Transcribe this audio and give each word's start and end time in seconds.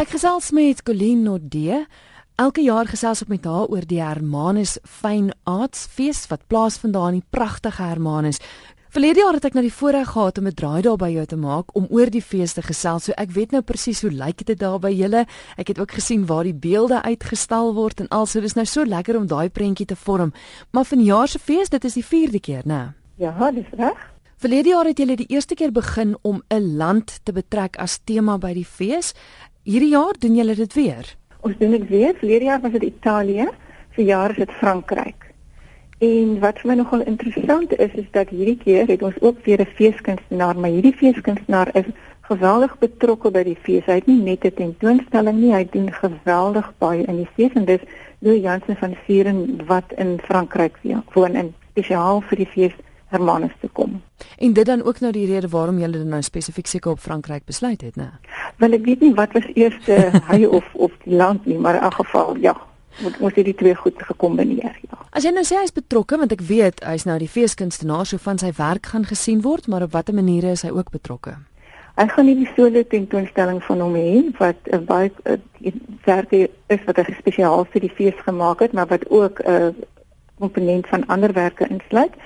Ek 0.00 0.14
gesels 0.14 0.46
met 0.56 0.78
Colleen 0.80 1.26
Nodee. 1.26 1.82
Elke 2.40 2.62
jaar 2.64 2.88
gesels 2.88 3.20
ek 3.20 3.28
met 3.28 3.44
haar 3.44 3.66
oor 3.68 3.84
die 3.84 3.98
Hermanus 4.00 4.78
Fine 4.88 5.34
Arts 5.44 5.82
Fees 5.92 6.22
wat 6.30 6.46
plaasvind 6.48 6.94
daar 6.96 7.10
in 7.10 7.18
die 7.18 7.28
pragtige 7.36 7.84
Hermanus. 7.84 8.40
Verlede 8.88 9.20
jaar 9.20 9.36
het 9.36 9.44
ek 9.50 9.58
na 9.58 9.60
die 9.60 9.74
voorreg 9.74 10.14
gehad 10.14 10.38
om 10.40 10.46
'n 10.48 10.56
draai 10.56 10.80
daar 10.88 10.96
by 10.96 11.10
jou 11.12 11.26
te 11.26 11.36
maak 11.36 11.76
om 11.76 11.86
oor 11.90 12.08
die 12.08 12.24
fees 12.24 12.54
te 12.56 12.62
gesels. 12.62 13.04
So 13.04 13.12
ek 13.12 13.30
weet 13.36 13.52
nou 13.52 13.60
presies 13.60 14.00
hoe 14.00 14.10
lyk 14.10 14.46
dit 14.46 14.58
daar 14.58 14.78
by 14.78 14.90
julle. 14.90 15.26
Ek 15.58 15.68
het 15.68 15.78
ook 15.78 15.92
gesien 15.92 16.24
waar 16.26 16.44
die 16.44 16.56
beelde 16.56 17.02
uitgestal 17.02 17.74
word 17.74 18.00
en 18.00 18.08
also 18.08 18.40
dis 18.40 18.54
nou 18.54 18.64
so 18.64 18.84
lekker 18.84 19.16
om 19.16 19.26
daai 19.26 19.50
prentjie 19.50 19.86
te 19.86 19.96
vorm. 19.96 20.32
Maar 20.72 20.84
vanjaar 20.84 21.28
se 21.28 21.38
fees, 21.38 21.68
dit 21.68 21.84
is 21.84 21.94
die 21.94 22.04
4de 22.04 22.40
keer, 22.40 22.62
né? 22.64 22.94
Ja, 23.16 23.50
dis 23.50 23.68
reg. 23.76 24.10
Verlede 24.40 24.68
jaar 24.68 24.86
het 24.88 24.98
julle 24.98 25.16
die 25.16 25.28
eerste 25.28 25.54
keer 25.54 25.70
begin 25.70 26.16
om 26.22 26.42
'n 26.48 26.76
land 26.76 27.20
te 27.24 27.32
betrek 27.32 27.76
as 27.76 27.98
tema 28.04 28.38
by 28.38 28.54
die 28.54 28.64
fees. 28.64 29.12
Hierdie 29.70 29.92
jaar 29.92 30.16
doen 30.18 30.34
julle 30.34 30.54
dit 30.58 30.72
weer. 30.74 31.08
Ons 31.46 31.58
doen 31.58 31.70
dit 31.70 31.82
weer. 31.88 32.14
Verlede 32.18 32.44
jaar 32.44 32.60
was 32.60 32.72
dit 32.72 32.82
Italië, 32.82 33.44
vir 33.94 34.04
jaar 34.04 34.32
is 34.34 34.40
dit 34.42 34.54
Frankryk. 34.58 35.28
En 36.02 36.32
wat 36.42 36.58
vir 36.58 36.70
my 36.70 36.76
nogal 36.80 37.04
interessant 37.12 37.76
is 37.76 37.94
is 38.02 38.08
dat 38.16 38.32
hierdie 38.34 38.56
keer 38.64 38.90
het 38.90 39.04
ons 39.06 39.20
ook 39.20 39.38
weer 39.44 39.62
'n 39.62 39.74
feeskunstenaar, 39.76 40.58
maar 40.58 40.74
hierdie 40.74 40.96
feeskunstenaar 41.02 41.70
is 41.76 41.86
geweldig 42.20 42.78
betrokke 42.78 43.30
by 43.30 43.44
die 43.44 43.58
fees. 43.62 43.86
Hy 43.86 44.00
het 44.00 44.06
nie 44.06 44.22
net 44.22 44.44
'n 44.44 44.54
tentoonstelling 44.54 45.38
nie, 45.38 45.54
hy 45.54 45.68
doen 45.70 45.92
geweldig 45.92 46.72
baie 46.78 47.04
in 47.04 47.16
die 47.16 47.30
fees 47.36 47.52
en 47.54 47.64
dis 47.64 47.86
Louis 48.18 48.42
Jansen 48.42 48.76
van 48.76 48.96
Vieren 49.04 49.66
wat 49.66 49.92
in 49.96 50.18
Frankryk 50.18 50.78
woon 51.14 51.34
en 51.34 51.54
spesiaal 51.70 52.20
vir 52.20 52.36
die 52.36 52.50
fees 52.54 52.74
Hermanus 53.10 53.54
te 53.60 53.68
kom. 53.72 54.00
En 54.38 54.52
dit 54.52 54.66
dan 54.66 54.82
ook 54.82 55.00
nou 55.00 55.12
die 55.12 55.26
rede 55.26 55.48
waarom 55.48 55.78
dit 55.78 56.04
nou 56.06 56.22
spesifiek 56.22 56.66
seker 56.66 56.90
op 56.90 56.98
Frankryk 56.98 57.44
besluit 57.44 57.80
het, 57.80 57.96
né? 57.96 58.10
Wel 58.56 58.78
ek 58.78 58.84
weet 58.84 59.00
nie 59.00 59.14
wat 59.14 59.32
was 59.32 59.46
eers 59.54 59.78
hy 60.30 60.44
of 60.46 60.64
of 60.74 60.94
die 61.04 61.16
land 61.16 61.46
nie, 61.46 61.58
maar 61.58 61.74
in 61.74 61.86
elk 61.88 61.94
geval 61.94 62.36
ja, 62.40 62.56
moet 63.02 63.18
moet 63.20 63.34
dit 63.34 63.56
twee 63.56 63.74
goed 63.74 64.02
gekombineer, 64.02 64.78
ja. 64.88 64.98
As 65.10 65.26
jy 65.26 65.34
nou 65.34 65.44
sê 65.44 65.58
hy 65.58 65.66
is 65.66 65.74
betrokke, 65.74 66.18
want 66.18 66.32
ek 66.32 66.42
weet 66.46 66.84
hy's 66.86 67.06
nou 67.08 67.18
die 67.18 67.30
feeskunstenaar, 67.30 68.06
so 68.06 68.22
van 68.22 68.38
sy 68.38 68.52
werk 68.56 68.92
gaan 68.92 69.06
gesien 69.08 69.42
word, 69.42 69.66
maar 69.66 69.82
op 69.82 69.96
watter 69.96 70.14
maniere 70.14 70.54
is 70.54 70.62
hy 70.62 70.70
ook 70.70 70.92
betrokke? 70.94 71.34
Hy 71.98 72.06
gaan 72.08 72.28
nie 72.30 72.36
die 72.38 72.50
solo 72.54 72.82
tentoonstelling 72.86 73.58
van 73.66 73.80
hom 73.82 73.96
hê 73.98 74.22
wat 74.38 74.56
'n 74.70 74.78
uh, 74.78 74.84
baie 74.86 75.10
uh, 75.26 75.72
werke 76.06 76.48
is 76.70 76.84
wat 76.86 76.96
hy 76.96 77.14
spesiaal 77.18 77.66
vir 77.72 77.80
die 77.80 77.94
fees 77.96 78.18
gemaak 78.24 78.62
het, 78.62 78.72
maar 78.72 78.86
wat 78.86 79.08
ook 79.10 79.42
'n 79.42 79.50
uh, 79.50 79.88
komponent 80.40 80.88
van 80.88 81.06
ander 81.06 81.32
werke 81.32 81.68
insluit 81.68 82.16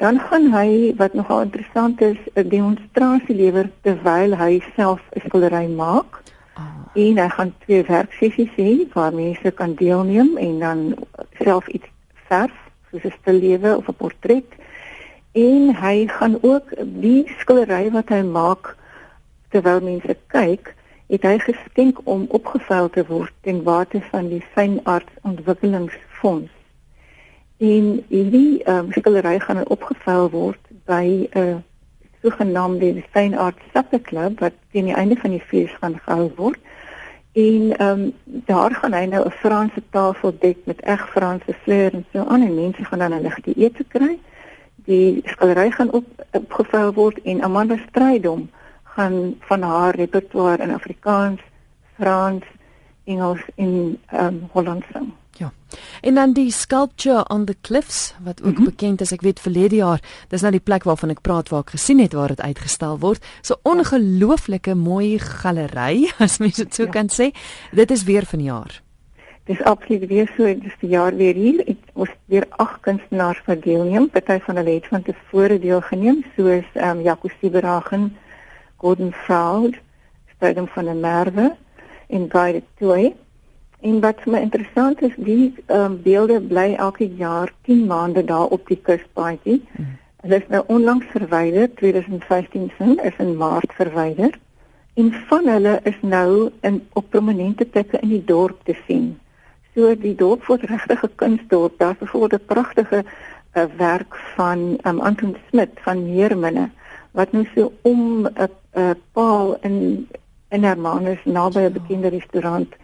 dan 0.00 0.16
gaan 0.20 0.46
hy 0.52 0.94
wat 0.96 1.12
nogal 1.12 1.42
interessant 1.44 2.00
is 2.00 2.16
'n 2.34 2.48
demonstrasie 2.48 3.34
lewer 3.36 3.66
terwyl 3.84 4.36
hy 4.42 4.62
self 4.76 5.00
'n 5.12 5.20
skildery 5.26 5.66
maak. 5.68 6.22
Oh. 6.56 6.80
En 6.94 7.18
hy 7.18 7.28
gaan 7.28 7.52
twee 7.64 7.82
werksessies 7.84 8.54
hê 8.56 8.72
waar 8.94 9.14
mense 9.14 9.50
kan 9.50 9.74
deelneem 9.74 10.36
en 10.36 10.58
dan 10.58 10.78
self 11.44 11.68
iets 11.68 11.90
verf, 12.28 12.56
soos 12.90 13.04
'n 13.04 13.16
stillewe 13.20 13.76
of 13.76 13.88
'n 13.88 13.94
portret. 13.94 14.50
En 15.32 15.76
hy 15.76 16.06
gaan 16.06 16.38
ook 16.42 16.66
die 16.84 17.22
skildery 17.38 17.90
wat 17.90 18.08
hy 18.08 18.22
maak 18.22 18.76
terwyl 19.48 19.80
mense 19.80 20.16
kyk, 20.26 20.74
het 21.08 21.22
hy 21.22 21.38
geskenk 21.38 22.00
om 22.04 22.26
opgevuil 22.28 22.88
te 22.90 23.04
word 23.06 23.32
ten 23.40 23.62
bate 23.62 24.00
van 24.10 24.28
die 24.28 24.44
Fynarts 24.54 25.12
Ontwikkelingsfonds. 25.22 26.59
En 27.60 28.04
hierdie 28.08 28.62
ehm 28.64 28.76
um, 28.76 28.92
skillery 28.92 29.38
gaan 29.38 29.66
opgevuil 29.68 30.30
word 30.32 30.68
by 30.88 31.28
'n 31.30 31.38
uh, 31.38 31.56
sogenaamde 32.22 33.04
Fine 33.10 33.38
Art 33.38 33.58
Supper 33.72 34.00
Club 34.00 34.40
wat 34.40 34.52
teen 34.70 34.88
die 34.88 34.94
einde 34.94 35.16
van 35.16 35.30
die 35.30 35.42
fees 35.50 35.74
gaan 35.80 36.00
gehou 36.04 36.30
word. 36.36 36.58
En 37.32 37.76
ehm 37.76 38.00
um, 38.00 38.12
daar 38.46 38.74
gaan 38.74 38.96
hy 38.96 39.04
nou 39.04 39.26
'n 39.26 39.36
Franse 39.42 39.82
tafel 39.90 40.32
dek 40.40 40.56
met 40.64 40.80
eg 40.80 41.10
Franse 41.10 41.54
vleure 41.62 41.90
en 41.90 42.06
so 42.12 42.24
aan 42.24 42.42
en 42.42 42.54
mense 42.54 42.84
gaan 42.84 42.98
dan 42.98 43.14
'n 43.14 43.22
ligte 43.22 43.52
ete 43.52 43.84
kry. 43.88 44.18
Die 44.74 45.20
skillery 45.24 45.70
gaan 45.70 45.92
op 45.92 46.06
opgevuil 46.30 46.92
word 46.92 47.22
en 47.22 47.42
Amanda 47.42 47.76
Strydom 47.76 48.50
gaan 48.82 49.36
van 49.40 49.62
haar 49.62 49.94
repertoire 49.94 50.62
in 50.62 50.74
Afrikaans, 50.74 51.40
Frans, 51.94 52.44
Engels 53.04 53.44
en 53.54 53.98
ehm 54.06 54.26
um, 54.26 54.48
Hollands 54.52 54.86
sing. 54.92 55.19
Ja. 55.40 55.52
En 56.00 56.14
dan 56.14 56.32
die 56.32 56.50
sculpture 56.52 57.28
on 57.28 57.44
the 57.44 57.56
cliffs 57.60 58.14
wat 58.24 58.42
ook 58.42 58.50
mm 58.50 58.56
-hmm. 58.56 58.64
bekend 58.64 59.00
is, 59.00 59.12
ek 59.12 59.20
weet 59.20 59.40
verlede 59.40 59.76
jaar, 59.76 60.00
dis 60.28 60.40
nou 60.40 60.52
die 60.52 60.60
plek 60.60 60.82
waarvan 60.84 61.10
ek 61.10 61.20
praat 61.20 61.48
waar 61.48 61.60
ek 61.60 61.70
gesien 61.70 61.98
het 61.98 62.12
waar 62.12 62.28
dit 62.28 62.40
uitgestal 62.40 62.98
word. 62.98 63.24
So 63.40 63.54
ongelooflike 63.62 64.74
mooi 64.74 65.18
galery 65.18 66.10
as 66.24 66.38
mens 66.38 66.56
dit 66.56 66.74
so 66.74 66.82
ja. 66.82 66.90
kan 66.90 67.08
sê. 67.08 67.30
Dit 67.72 67.90
is 67.90 68.04
weer 68.04 68.26
van 68.26 68.42
jaar. 68.42 68.82
Dis 69.44 69.62
absoluut 69.62 70.06
weer 70.06 70.32
so, 70.36 70.44
dis 70.44 70.76
die 70.80 70.90
jaar 70.90 71.16
weer 71.16 71.34
hier. 71.34 71.68
Ek 71.68 71.78
was 71.92 72.12
weer 72.24 72.46
ag 72.50 72.80
kunstenaars 72.80 73.40
vir 73.44 73.60
deelneem. 73.60 74.10
Party 74.10 74.38
van 74.40 74.56
hulle 74.56 74.70
het 74.70 74.86
van 74.86 75.02
tevore 75.02 75.58
deelgeneem, 75.58 76.24
soos 76.36 76.68
ehm 76.74 76.98
um, 76.98 77.02
Jaco 77.02 77.28
Sieberagen, 77.40 78.16
Gordon 78.76 79.12
Fraud, 79.12 79.74
Stedem 80.34 80.68
van 80.68 80.84
der 80.84 80.94
Merwe 80.96 81.56
en 82.08 82.30
Guy 82.30 82.52
de 82.52 82.62
Toey. 82.78 83.14
En 83.80 84.00
wat 84.00 84.20
vir 84.24 84.32
my 84.32 84.40
interessant 84.44 85.02
is, 85.02 85.14
die 85.16 85.54
um, 85.72 85.96
beelde 86.04 86.40
bly 86.40 86.74
elke 86.76 87.08
jaar 87.16 87.52
10 87.68 87.86
maande 87.86 88.24
daar 88.24 88.52
op 88.52 88.66
die 88.68 88.78
kuspaadjie. 88.88 89.62
Hmm. 89.76 89.96
Hulle 90.20 90.36
is 90.36 90.48
nou 90.52 90.62
onlangs 90.66 91.06
verwyder, 91.14 91.70
2015 91.74 92.70
sin 92.76 92.98
is 93.04 93.16
in 93.18 93.36
Maart 93.40 93.72
verwyder. 93.78 94.36
En 95.00 95.12
van 95.30 95.48
hulle 95.48 95.78
is 95.88 95.96
nou 96.02 96.50
in 96.60 96.82
op 96.92 97.08
prominente 97.10 97.64
plekke 97.64 98.00
in 98.04 98.12
die 98.12 98.24
dorp 98.24 98.64
te 98.68 98.76
sien. 98.86 99.14
So 99.74 99.94
die 99.96 100.14
dorp 100.14 100.44
word 100.44 100.66
regtig 100.68 101.04
'n 101.04 101.14
kunsdorp. 101.14 101.78
Daar's 101.78 101.98
byvoorbeeld 101.98 102.42
'n 102.42 102.52
pragtige 102.52 103.04
uh, 103.04 103.64
werk 103.76 104.16
van 104.36 104.78
um, 104.82 105.00
Anton 105.00 105.36
Smit 105.48 105.70
van 105.86 106.04
Meerminne 106.04 106.70
wat 107.10 107.32
nou 107.32 107.46
so 107.54 107.72
om 107.82 108.26
'n 108.26 108.50
uh, 108.74 108.90
paal 109.12 109.56
in 109.60 110.08
in 110.48 110.64
Hermanus 110.64 111.24
naby 111.24 111.58
'n 111.58 111.72
bekende 111.72 112.08
restaurant 112.08 112.74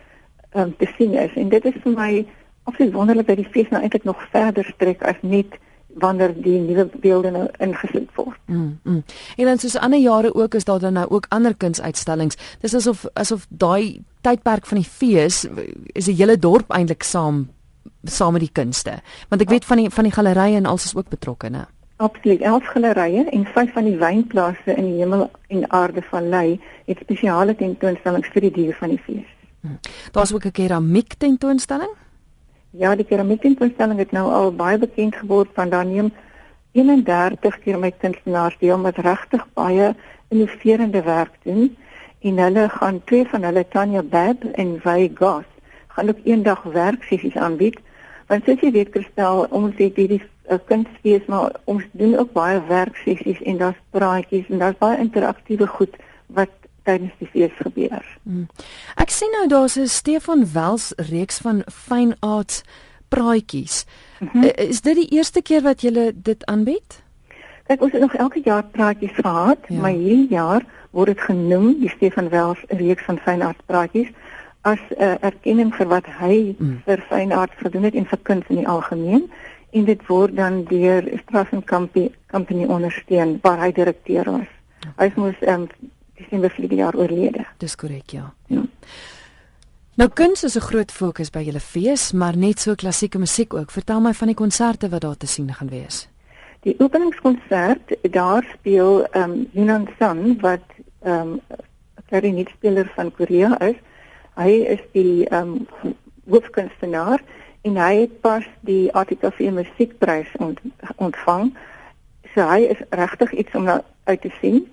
um, 0.57 0.75
te 0.81 0.89
sien 0.97 1.15
is 1.15 1.35
en 1.37 1.49
dit 1.53 1.65
is 1.65 1.79
vir 1.85 1.95
my 1.95 2.11
absoluut 2.67 2.93
wonderlik 2.93 3.31
dat 3.31 3.41
die 3.41 3.51
fees 3.55 3.71
nou 3.71 3.83
eintlik 3.83 4.05
nog 4.05 4.23
verder 4.33 4.67
strek 4.75 5.03
as 5.07 5.21
net 5.23 5.59
wanneer 5.97 6.35
die 6.43 6.59
nuwe 6.61 6.89
beelde 7.01 7.31
nou 7.33 7.47
ingesit 7.63 8.09
word. 8.19 8.37
Mm, 8.47 8.79
mm. 8.83 9.03
En 9.37 9.51
dan 9.51 9.59
soos 9.59 9.79
ander 9.81 10.01
jare 10.01 10.35
ook 10.35 10.55
is 10.55 10.65
daar 10.65 10.81
dan 10.81 10.93
nou 10.93 11.07
ook 11.11 11.27
ander 11.29 11.55
kunsuitstallings. 11.57 12.37
Dis 12.61 12.75
asof 12.75 13.07
asof 13.15 13.47
daai 13.49 14.03
tydperk 14.21 14.67
van 14.67 14.83
die 14.83 14.89
fees 14.89 15.47
is 15.93 16.09
'n 16.09 16.19
hele 16.19 16.39
dorp 16.39 16.71
eintlik 16.71 17.03
saam 17.03 17.49
saam 18.05 18.33
met 18.33 18.41
die 18.41 18.53
kunste. 18.53 19.01
Want 19.29 19.43
ek 19.43 19.49
weet 19.49 19.65
van 19.65 19.77
die 19.77 19.91
van 19.91 20.05
die 20.05 20.13
gallerye 20.13 20.57
en 20.57 20.67
alles 20.67 20.85
is 20.85 20.97
ook 20.97 21.09
betrokke, 21.09 21.49
né? 21.49 21.67
Absoluut. 21.97 22.41
Elf 22.41 22.65
gallerye 22.65 23.25
en 23.31 23.45
vyf 23.45 23.73
van 23.73 23.85
die 23.85 23.97
wynplase 23.97 24.75
in 24.77 24.85
die 24.85 24.99
hemel 25.01 25.31
en 25.49 25.71
aarde 25.71 26.03
van 26.03 26.29
Ley 26.29 26.61
het 26.85 26.99
spesiale 27.01 27.57
tentoonstellings 27.57 28.29
vir 28.29 28.41
die 28.41 28.51
diere 28.51 28.73
van 28.73 28.89
die 28.89 29.01
fees. 29.07 29.36
Hm. 29.61 29.79
Daar's 30.13 30.35
ook 30.35 30.45
'n 30.45 30.51
keramiek 30.51 31.15
tentoonstelling? 31.15 31.95
Ja, 32.71 32.95
die 32.97 33.05
keramiek 33.05 33.41
tentoonstelling 33.41 33.99
het 33.99 34.11
nou 34.13 34.33
al 34.33 34.55
baie 34.55 34.79
bekend 34.79 35.17
geword 35.17 35.49
van 35.55 35.69
daar 35.69 35.87
neem 35.87 36.13
31 36.73 37.59
keramiek 37.59 37.99
kunstenaars 37.99 38.57
deel 38.59 38.79
met 38.79 38.97
regtig 38.97 39.47
baie 39.53 39.95
innoverende 40.29 41.03
werk 41.03 41.33
doen 41.43 41.77
en 42.21 42.39
hulle 42.39 42.69
gaan 42.69 43.05
twee 43.05 43.27
van 43.27 43.43
hulle 43.43 43.69
Tanya 43.69 44.03
Bab 44.03 44.45
en 44.45 44.81
Vay 44.81 45.11
Goss 45.15 45.47
gaan 45.87 46.09
ook 46.09 46.25
eendag 46.25 46.63
werksessies 46.63 47.37
aanbied. 47.37 47.79
Want 48.27 48.45
soos 48.45 48.61
jy 48.61 48.71
weet 48.75 48.91
Kristel, 48.95 49.47
ons 49.55 49.77
het 49.79 49.97
hierdie 49.97 50.21
uh, 50.23 50.59
kunstfees 50.69 51.25
maar 51.31 51.55
ons 51.65 51.85
doen 51.93 52.17
ook 52.19 52.33
baie 52.37 52.61
werksessies 52.69 53.41
en 53.43 53.63
daar's 53.63 53.81
praatjies 53.91 54.51
en 54.51 54.59
daar's 54.59 54.79
baie 54.83 54.99
interaktiewe 55.01 55.67
goed 55.79 55.97
wat 56.27 56.53
tydens 56.87 57.15
die 57.21 57.29
fees 57.33 57.55
gebeur. 57.61 58.05
Hmm. 58.23 58.47
Ek 58.97 59.11
sien 59.11 59.33
nou 59.35 59.47
daar's 59.51 59.77
'n 59.77 59.91
Stefan 59.91 60.47
Wels 60.53 60.93
reeks 61.11 61.39
van 61.39 61.63
fine 61.67 62.17
arts 62.21 62.63
praatjies. 63.09 63.85
Mm 64.21 64.29
-hmm. 64.33 64.43
Is 64.57 64.81
dit 64.81 64.95
die 64.95 65.11
eerste 65.19 65.43
keer 65.43 65.63
wat 65.63 65.83
jy 65.83 66.13
dit 66.15 66.47
aanbied? 66.47 67.03
Kyk, 67.67 67.83
ons 67.83 67.93
het 67.93 68.01
nog 68.01 68.15
elke 68.15 68.41
jaar 68.45 68.65
praatjies 68.65 69.15
gehad, 69.15 69.59
ja. 69.69 69.81
maar 69.81 69.91
hierdie 69.91 70.31
jaar 70.31 70.65
word 70.91 71.07
dit 71.07 71.21
genoem 71.21 71.81
die 71.81 71.91
Stefan 71.91 72.29
Wels 72.29 72.63
reeks 72.69 73.05
van 73.05 73.19
fine 73.19 73.45
arts 73.45 73.65
praatjies 73.67 74.09
as 74.61 74.79
'n 74.91 75.03
uh, 75.03 75.15
erkenning 75.21 75.75
vir 75.75 75.87
wat 75.87 76.07
hy 76.19 76.55
mm. 76.59 76.83
vir 76.87 77.05
fine 77.11 77.35
arts 77.35 77.57
gedoen 77.57 77.83
het 77.83 77.95
en 77.95 78.07
vir 78.07 78.19
kuns 78.23 78.45
in 78.49 78.57
die 78.57 78.69
algemeen 78.69 79.31
en 79.71 79.85
dit 79.85 80.07
word 80.07 80.37
dan 80.37 80.65
deur 80.65 81.03
Strassen 81.23 81.65
Company 81.65 82.11
Company 82.27 82.65
ondersteun 82.65 83.39
waar 83.43 83.61
hy 83.61 83.73
direkteur 83.73 84.25
was. 84.25 84.51
Okay. 84.89 85.09
Hy 85.09 85.13
moes 85.21 85.39
um, 85.41 85.69
Desember 86.17 86.51
verlede 86.51 86.75
jaar 86.75 86.97
oorlede. 86.97 87.45
Dis 87.59 87.77
korrek, 87.77 88.11
ja. 88.11 88.33
Ja. 88.47 88.63
Nou 89.97 90.11
kuns 90.13 90.45
is 90.45 90.57
'n 90.57 90.61
groot 90.61 90.93
fokus 90.93 91.31
by 91.31 91.41
julle 91.41 91.61
fees, 91.61 92.13
maar 92.13 92.37
net 92.37 92.61
so 92.61 92.75
klassieke 92.75 93.19
musiek 93.19 93.55
ook. 93.55 93.71
Vertel 93.71 94.01
my 94.01 94.13
van 94.13 94.27
die 94.27 94.37
konserte 94.37 94.89
wat 94.89 95.01
daar 95.01 95.17
te 95.17 95.27
sien 95.27 95.55
gaan 95.55 95.69
wees. 95.69 96.09
Die 96.61 96.75
openingskonsert, 96.79 97.97
daar 98.11 98.45
speel 98.53 99.05
ehm 99.05 99.31
um, 99.31 99.49
Yunan 99.53 99.89
Sun 99.99 100.39
wat 100.41 100.65
ehm 101.03 101.21
um, 101.21 101.41
'n 101.51 102.03
klarinetspeler 102.09 102.93
van 102.95 103.13
Korea 103.13 103.61
is. 103.61 103.77
Hy 104.35 104.51
is 104.51 104.81
die 104.93 105.29
ehm 105.29 105.67
um, 105.83 105.95
hoofkunstenaar 106.29 107.23
en 107.63 107.77
hy 107.77 107.95
het 108.01 108.21
pas 108.21 108.45
die 108.61 108.93
ATKV 108.93 109.39
musiekprys 109.51 110.29
ont, 110.39 110.61
ontvang. 110.97 111.57
So 112.35 112.49
hy 112.49 112.61
is 112.61 112.83
regtig 112.91 113.33
iets 113.33 113.55
om 113.55 113.63
na 113.63 113.85
uit 114.05 114.21
te 114.21 114.31
sien. 114.41 114.67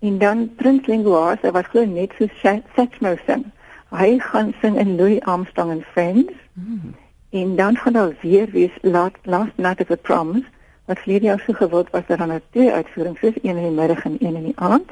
En 0.00 0.18
dan 0.18 0.54
Prins 0.56 0.86
Linguasa 0.86 1.50
wat 1.50 1.66
glo 1.66 1.84
net 1.84 2.12
so 2.18 2.26
Satchmo 2.74 3.16
sing. 3.26 3.44
Hy 3.90 4.18
gaan 4.18 4.54
sing 4.60 4.78
in 4.78 4.96
Louis 4.96 5.20
Armstrong 5.20 5.70
and 5.70 5.84
Friends. 5.84 6.32
Mm. 6.52 6.94
En 7.30 7.56
dan 7.56 7.76
gaan 7.76 7.92
daar 7.92 8.14
weer 8.22 8.50
wees 8.50 8.78
Last, 8.82 9.16
Last 9.22 9.56
Night 9.56 9.80
of 9.80 9.90
a 9.90 9.96
Promise 9.96 10.46
wat 10.84 10.98
vlede 10.98 11.24
jaar 11.24 11.42
so 11.46 11.52
gewild 11.52 11.90
was 11.90 12.02
dat 12.06 12.18
daar 12.18 12.26
nou 12.26 12.40
twee 12.50 12.72
uitvoerings 12.72 13.20
is, 13.20 13.34
een 13.42 13.56
in 13.56 13.62
die 13.62 13.70
middag 13.70 14.04
en 14.04 14.16
een 14.18 14.36
in 14.36 14.44
die 14.44 14.58
aand. 14.58 14.90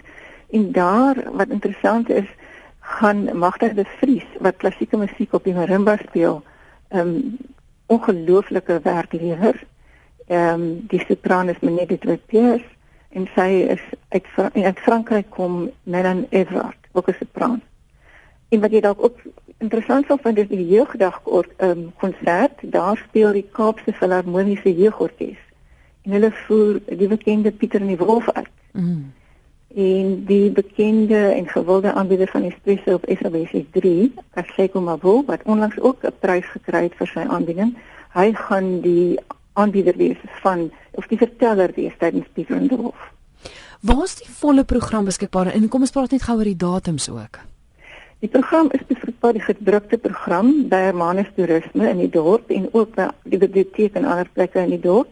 En 0.51 0.73
daar 0.73 1.17
wat 1.33 1.49
interessant 1.49 2.11
is, 2.11 2.29
gaan 2.81 3.39
Magda 3.39 3.69
de 3.69 3.85
Vries 3.85 4.27
wat 4.39 4.57
klassieke 4.57 4.97
musiek 4.97 5.33
op 5.33 5.45
die 5.45 5.55
marimba 5.55 5.97
speel, 5.97 6.43
'n 6.89 6.99
um, 6.99 7.07
ehm, 7.07 7.21
ongelooflike 7.87 8.81
werk 8.83 9.13
lewer. 9.13 9.65
Ehm 10.27 10.61
um, 10.61 10.85
die 10.89 11.05
sopran 11.09 11.49
is 11.49 11.61
Menette 11.61 11.99
Treppiers 11.99 12.65
en 13.09 13.29
sy 13.35 13.49
is 13.75 13.83
uit 14.09 14.27
uit 14.53 14.79
Frankryk 14.79 15.31
kom 15.31 15.71
Melan 15.83 16.27
Everard, 16.31 16.79
ook 16.93 17.09
'n 17.09 17.17
sopran. 17.19 17.61
En 18.49 18.61
wat 18.61 18.71
jy 18.71 18.81
dalk 18.81 19.03
ook 19.03 19.19
interessant 19.59 20.07
sou 20.07 20.19
vind 20.23 20.39
is 20.39 20.49
die 20.49 20.67
jeugdag 20.67 21.21
ehm 21.25 21.69
um, 21.69 21.93
konsert, 21.99 22.57
daar 22.63 22.97
speel 22.97 23.33
die 23.33 23.49
Kaapse 23.53 23.93
Filharmoniese 23.93 24.75
Jeugorkes 24.75 25.39
en 26.03 26.11
hulle 26.11 26.31
voer 26.47 26.81
die 26.87 27.09
bekende 27.09 27.53
Pieter 27.53 27.81
en 27.81 27.93
die 27.93 27.99
Wolf 28.01 28.31
uit. 28.31 28.49
Mm. 28.73 29.13
En 29.75 30.25
die 30.25 30.51
bekende 30.51 31.19
en 31.37 31.49
gewilde 31.49 31.93
aanbieder 31.93 32.29
van 32.29 32.43
Espresso 32.43 32.95
op 32.95 33.05
SABC 33.09 33.65
3, 33.73 34.13
Kaseko 34.31 34.81
Mabo, 34.81 35.23
wat 35.27 35.43
onlangs 35.43 35.81
ook 35.81 36.03
'n 36.03 36.15
prys 36.19 36.47
gekry 36.47 36.83
het 36.83 36.95
vir 36.95 37.07
sy 37.07 37.25
aanbieding, 37.29 37.77
hy 38.13 38.33
gaan 38.33 38.81
die 38.81 39.19
aanbieder 39.53 39.97
wees 39.97 40.17
van 40.43 40.71
of 40.91 41.07
die 41.07 41.19
verteller 41.19 41.71
wees 41.75 41.93
tydens 41.99 42.27
Pieter 42.33 42.57
en 42.57 42.67
die 42.67 42.77
Wolf. 42.77 43.13
Waar 43.81 44.05
is 44.05 44.15
die 44.19 44.27
volle 44.41 44.65
program 44.65 45.05
beskikbaar 45.05 45.47
en 45.55 45.69
kom 45.71 45.81
ons 45.87 45.93
praat 45.95 46.11
net 46.11 46.25
gou 46.27 46.35
oor 46.39 46.49
die 46.49 46.57
datums 46.59 47.07
ook. 47.11 47.39
Die 48.19 48.29
program 48.29 48.69
is 48.75 48.87
beskikbaar 48.89 49.33
die 49.37 49.45
gedrukte 49.45 49.99
program 50.03 50.69
by 50.69 50.77
Hermanus 50.89 51.31
Toerisme 51.37 51.87
in 51.87 51.99
die 52.03 52.11
dorp 52.11 52.51
en 52.51 52.69
ook 52.73 52.95
by 52.97 53.07
die 53.23 53.39
biblioteek 53.39 53.95
en 53.95 54.05
ander 54.05 54.29
plekke 54.35 54.61
in 54.67 54.71
die 54.75 54.81
dorp. 54.83 55.07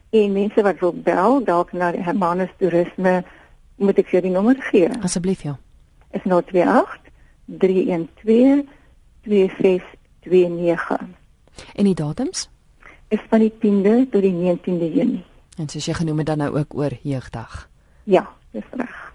en 0.10 0.32
mense 0.34 0.62
wat 0.62 0.80
wil 0.80 0.94
bel 0.94 1.44
dalk 1.44 1.72
na 1.72 1.92
Hermanus 1.94 2.50
toerisme 2.58 3.24
moet 3.76 3.98
ek 4.02 4.08
vir 4.10 4.22
die 4.26 4.34
nommer 4.34 4.58
gee 4.72 4.90
asseblief 5.06 5.42
ja 5.46 5.58
is 6.18 6.26
028 6.26 7.07
312 7.48 8.66
2629 9.22 11.08
en 11.76 11.84
die 11.84 11.96
datums? 11.96 12.50
Is 13.08 13.24
van 13.30 13.40
die 13.40 13.54
10de 13.54 14.10
tot 14.12 14.22
die 14.22 14.36
19de 14.36 14.94
Junie 14.94 15.26
en 15.58 15.70
soos 15.70 15.88
jy 15.90 15.96
genoem 15.98 16.18
het 16.22 16.28
dan 16.28 16.38
nou 16.44 16.52
ook 16.60 16.76
oor 16.78 16.94
jeugdag. 17.02 17.70
Ja 18.04 18.28
dis 18.52 18.68
reg 18.72 19.07